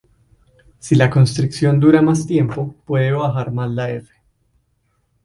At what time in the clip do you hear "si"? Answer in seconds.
0.79-0.95